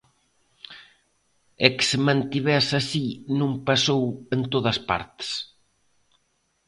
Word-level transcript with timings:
E 1.65 1.67
que 1.75 1.85
se 1.89 1.97
mantivese 2.07 2.73
así 2.81 3.07
non 3.39 3.51
pasou 3.67 4.03
en 4.35 4.41
todas 4.53 4.77
partes. 4.89 5.29